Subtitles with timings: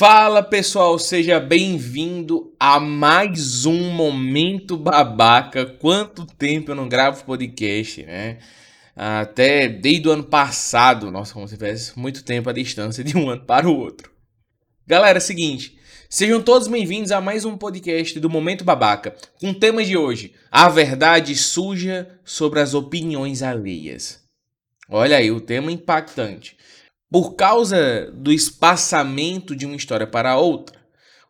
[0.00, 5.66] Fala pessoal, seja bem-vindo a mais um Momento Babaca.
[5.66, 8.38] Quanto tempo eu não gravo podcast, né?
[8.96, 13.28] Até desde o ano passado, nossa, como se tivesse muito tempo a distância de um
[13.28, 14.10] ano para o outro.
[14.86, 15.78] Galera, é seguinte,
[16.08, 20.32] sejam todos bem-vindos a mais um podcast do Momento Babaca, com o tema de hoje:
[20.50, 24.24] a verdade suja sobre as opiniões alheias.
[24.88, 26.56] Olha aí, o tema impactante
[27.10, 30.78] por causa do espaçamento de uma história para outra.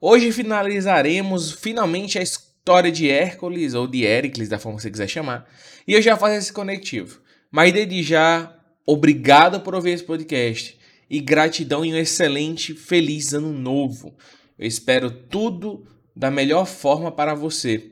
[0.01, 5.09] Hoje finalizaremos finalmente a história de Hércules, ou de Héricles, da forma que você quiser
[5.09, 5.49] chamar,
[5.89, 7.21] e eu já faço esse conectivo.
[7.51, 8.55] Mas desde já,
[8.87, 10.79] obrigado por ouvir esse podcast
[11.09, 14.15] e gratidão e um excelente, feliz ano novo.
[14.59, 17.91] Eu espero tudo da melhor forma para você.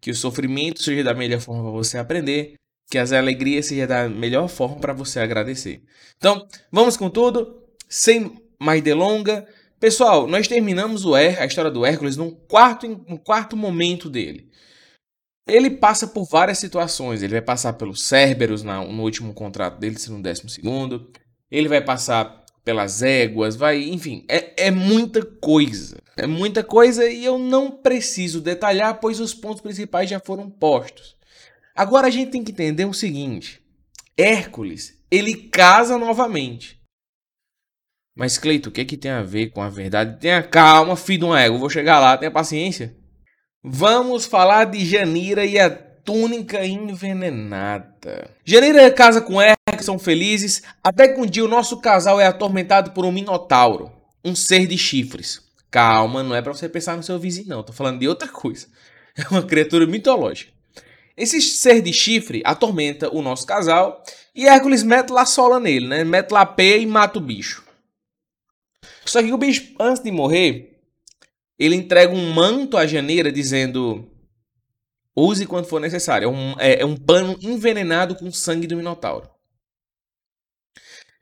[0.00, 2.59] Que o sofrimento seja da melhor forma para você aprender
[2.90, 5.84] que as alegrias seja da melhor forma para você agradecer.
[6.16, 9.46] Então, vamos com tudo, sem mais delonga.
[9.78, 12.88] Pessoal, nós terminamos o Her, a história do Hércules num quarto,
[13.24, 14.50] quarto momento dele.
[15.46, 17.22] Ele passa por várias situações.
[17.22, 21.10] Ele vai passar pelos Cerberus no último contrato dele, se no décimo segundo.
[21.50, 25.96] Ele vai passar pelas éguas, vai, enfim, é, é muita coisa.
[26.16, 31.16] É muita coisa e eu não preciso detalhar, pois os pontos principais já foram postos.
[31.80, 33.58] Agora a gente tem que entender o seguinte:
[34.14, 36.78] Hércules, ele casa novamente.
[38.14, 40.20] Mas Cleito, o que, é que tem a ver com a verdade?
[40.20, 42.94] Tenha calma, filho de uma égua, vou chegar lá, tenha paciência.
[43.64, 48.30] Vamos falar de Janira e a túnica envenenada.
[48.44, 52.90] Janira casa com Hércules, são felizes, até que um dia o nosso casal é atormentado
[52.90, 53.90] por um minotauro,
[54.22, 55.40] um ser de chifres.
[55.70, 58.66] Calma, não é para você pensar no seu vizinho, não, tô falando de outra coisa.
[59.16, 60.59] É uma criatura mitológica.
[61.20, 64.02] Esse ser de chifre atormenta o nosso casal
[64.34, 66.02] e Hércules mete lá sola nele, né?
[66.02, 67.62] Mete lá pé e mata o bicho.
[69.04, 70.80] Só que o bicho, antes de morrer,
[71.58, 74.10] ele entrega um manto à janeira dizendo:
[75.14, 76.24] use quando for necessário.
[76.24, 79.28] É um, é, é um pano envenenado com sangue do Minotauro.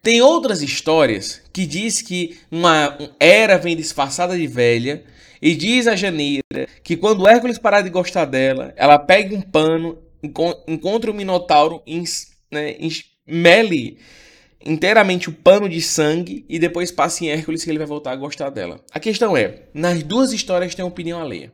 [0.01, 5.05] Tem outras histórias que diz que uma era vem disfarçada de velha
[5.41, 9.99] e diz a Janeira que quando Hércules parar de gostar dela, ela pega um pano,
[10.67, 11.83] encontra o Minotauro,
[12.51, 12.77] né,
[13.27, 13.99] mele
[14.65, 18.17] inteiramente o pano de sangue e depois passa em Hércules que ele vai voltar a
[18.17, 18.81] gostar dela.
[18.93, 21.53] A questão é, nas duas histórias tem opinião alheia.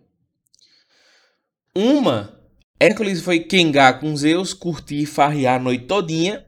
[1.76, 2.40] Uma,
[2.78, 6.44] Hércules foi quengar com Zeus, curtir e farrear a noite todinha.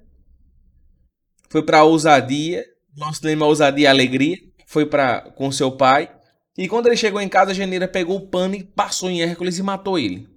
[1.49, 2.65] Foi para ousadia,
[2.97, 4.37] nosso lema é ousadia e alegria.
[4.67, 6.11] Foi para com seu pai.
[6.57, 9.59] E quando ele chegou em casa, a Janeira pegou o pano e passou em Hércules
[9.59, 10.29] e matou ele.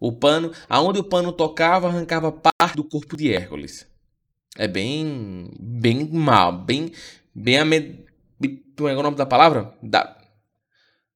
[0.00, 3.86] O pano, aonde o pano tocava, arrancava parte do corpo de Hércules.
[4.56, 6.92] É bem, bem mal, bem,
[7.34, 8.04] bem amed...
[8.76, 9.74] Como é o nome da palavra?
[9.82, 10.16] Da...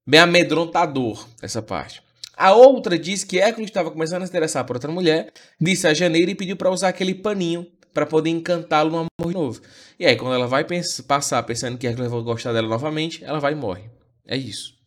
[0.07, 2.03] Bem amedrontador essa parte.
[2.37, 5.95] A outra diz que Hércules estava começando a se interessar por outra mulher, disse a
[5.95, 9.61] Janeira e pediu para usar aquele paninho para poder encantá-lo no amor novo.
[9.99, 10.67] E aí, quando ela vai
[11.07, 13.92] passar pensando que Hércules vai gostar dela novamente, ela vai e morre.
[14.27, 14.79] É isso.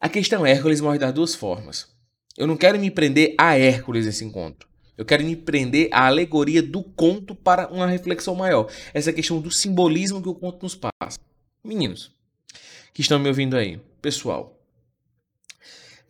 [0.00, 1.88] A questão é, Hércules morre das duas formas.
[2.36, 4.68] Eu não quero me prender a Hércules nesse encontro.
[4.96, 8.70] Eu quero me prender à alegoria do conto para uma reflexão maior.
[8.92, 11.18] Essa questão do simbolismo que o conto nos passa.
[11.62, 12.12] Meninos
[12.92, 14.58] que estão me ouvindo aí, pessoal.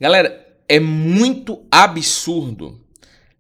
[0.00, 2.80] Galera, é muito absurdo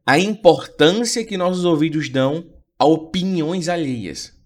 [0.04, 2.46] a importância que nossos ouvidos dão
[2.78, 4.38] a opiniões alheias.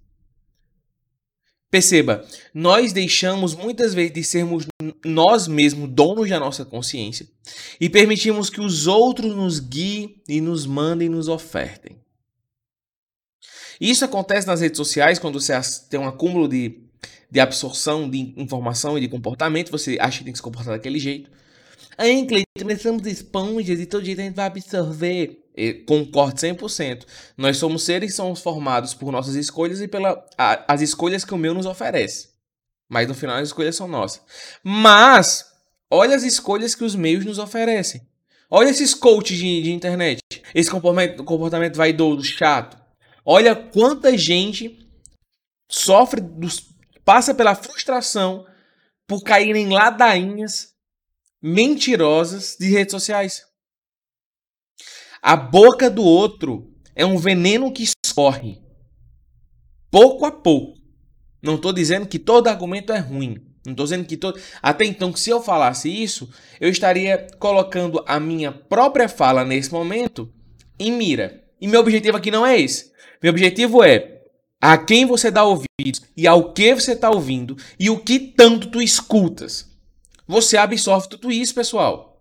[1.75, 2.25] Perceba,
[2.55, 4.65] nós deixamos muitas vezes de sermos
[5.05, 7.27] nós mesmos donos da nossa consciência
[7.81, 11.97] e permitimos que os outros nos guiem e nos mandem e nos ofertem.
[13.81, 15.53] Isso acontece nas redes sociais quando você
[15.91, 16.79] tem um acúmulo de,
[17.29, 21.01] de absorção de informação e de comportamento, você acha que tem que se comportar daquele
[21.01, 21.29] jeito.
[21.97, 25.45] Aí, Cleiton, nós somos esponjas e todo jeito a gente vai absorver
[25.87, 27.07] concordo 100%.
[27.37, 31.39] Nós somos seres que somos formados por nossas escolhas e pelas as escolhas que o
[31.39, 32.31] meu nos oferece.
[32.89, 34.23] Mas no final as escolhas são nossas.
[34.63, 35.47] Mas,
[35.91, 38.03] olha as escolhas que os meios nos oferecem.
[38.51, 40.21] Olha esses coaches de, de internet.
[40.55, 42.77] Esse comportamento, comportamento vaidoso, chato.
[43.25, 44.87] Olha quanta gente
[45.71, 46.69] sofre, dos,
[47.05, 48.47] passa pela frustração
[49.07, 50.74] por cair em ladainhas
[51.47, 53.43] mentirosas de redes sociais.
[55.21, 58.63] A boca do outro é um veneno que escorre
[59.91, 60.79] pouco a pouco.
[61.43, 63.37] Não estou dizendo que todo argumento é ruim.
[63.67, 64.41] Não estou dizendo que todo.
[64.63, 70.33] Até então, se eu falasse isso, eu estaria colocando a minha própria fala nesse momento
[70.79, 71.45] em mira.
[71.61, 72.91] E meu objetivo aqui não é esse.
[73.23, 74.23] Meu objetivo é
[74.59, 78.71] a quem você dá ouvidos e ao que você está ouvindo e o que tanto
[78.71, 79.74] tu escutas.
[80.27, 82.15] Você absorve tudo isso, pessoal.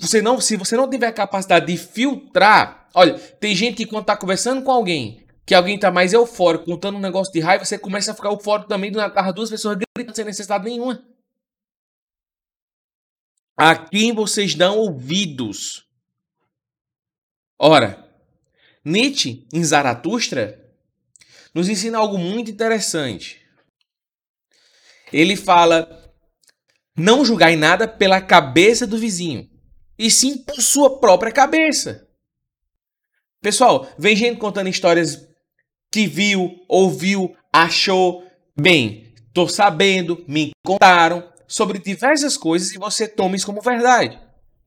[0.00, 4.02] Você não, se você não tiver a capacidade de filtrar, olha, tem gente que quando
[4.02, 7.78] está conversando com alguém, que alguém está mais eufórico, contando um negócio de raiva, você
[7.78, 11.04] começa a ficar eufórico também, as duas pessoas gritando sem necessidade nenhuma.
[13.56, 15.86] A quem vocês dão ouvidos?
[17.58, 18.06] Ora,
[18.84, 20.62] Nietzsche, em Zaratustra,
[21.54, 23.44] nos ensina algo muito interessante.
[25.12, 26.05] Ele fala:
[26.96, 29.48] não julgai nada pela cabeça do vizinho,
[29.98, 32.06] e sim por sua própria cabeça.
[33.40, 35.26] Pessoal, vem gente contando histórias
[35.92, 38.24] que viu, ouviu, achou.
[38.58, 44.18] Bem, tô sabendo, me contaram sobre diversas coisas e você toma isso como verdade.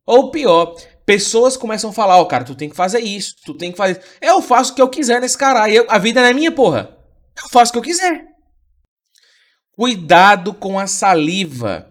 [0.05, 0.75] Ou pior,
[1.05, 3.77] pessoas começam a falar, ó, oh, cara, tu tem que fazer isso, tu tem que
[3.77, 4.01] fazer.
[4.21, 5.73] Eu faço o que eu quiser nesse caralho.
[5.73, 6.95] Eu, a vida não é minha, porra.
[7.35, 8.25] Eu faço o que eu quiser.
[9.71, 11.88] Cuidado com a saliva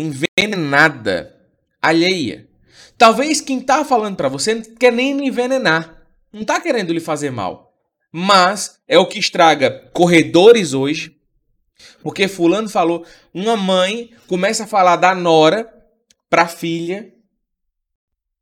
[0.00, 1.36] envenenada
[1.80, 2.48] alheia.
[2.96, 6.02] Talvez quem tá falando para você não quer nem lhe envenenar.
[6.32, 7.74] Não tá querendo lhe fazer mal.
[8.12, 11.16] Mas é o que estraga corredores hoje.
[12.02, 15.72] Porque fulano falou, uma mãe começa a falar da nora
[16.28, 17.12] pra filha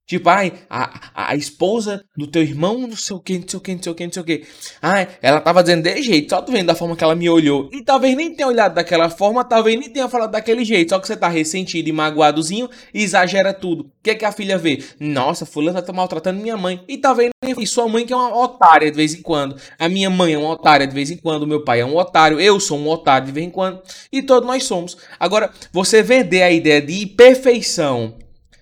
[0.09, 3.61] Tipo, ai, a, a esposa do teu irmão, não sei o que, não sei o
[3.61, 4.47] que, não sei o que, não sei o que.
[4.81, 7.69] Ai, ela tava dizendo de jeito, só tu vendo da forma que ela me olhou.
[7.71, 10.89] E talvez nem tenha olhado daquela forma, talvez nem tenha falado daquele jeito.
[10.89, 13.83] Só que você tá ressentido e magoadozinho e exagera tudo.
[13.83, 14.83] O que é que a filha vê?
[14.99, 16.83] Nossa, fulano tá maltratando minha mãe.
[16.89, 19.57] E talvez nem sua mãe que é uma otária de vez em quando.
[19.79, 21.47] A minha mãe é uma otária de vez em quando.
[21.47, 22.41] Meu pai é um otário.
[22.41, 23.83] Eu sou um otário de vez em quando.
[24.11, 24.97] E todos nós somos.
[25.21, 28.17] Agora, você vender a ideia de perfeição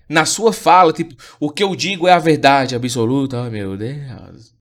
[0.07, 3.41] na sua fala, tipo, o que eu digo é a verdade absoluta.
[3.41, 4.53] Oh, meu Deus.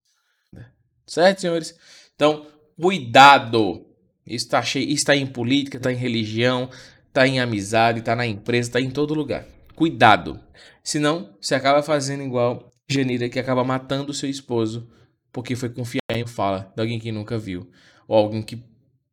[1.06, 1.74] Certo, senhores?
[2.14, 2.46] Então,
[2.80, 3.86] cuidado.
[4.26, 6.68] Isso está cheio, está em política, está em religião,
[7.06, 9.46] está em amizade, está na empresa, está em todo lugar.
[9.74, 10.40] Cuidado.
[10.82, 14.88] Senão, você acaba fazendo igual Janira, que acaba matando o seu esposo
[15.36, 17.70] porque foi confiar em fala de alguém que nunca viu.
[18.08, 18.58] Ou alguém que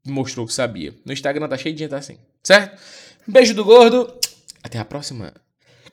[0.07, 0.95] mostrou que sabia.
[1.03, 2.17] No Instagram tá cheio de gente assim.
[2.41, 2.79] Certo?
[3.27, 4.17] Beijo do gordo.
[4.63, 5.33] Até a próxima.